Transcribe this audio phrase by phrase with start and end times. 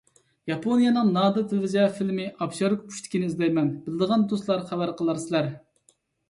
[0.51, 3.69] ياپونىيەنىڭ نادىر تېلېۋىزىيە فىلىمى «ئاپشاركا پۇشتىكى» نى ئىزدەيمەن.
[3.85, 5.53] بىلىدىغان دوستلار خەۋەر قىلارسىلەر.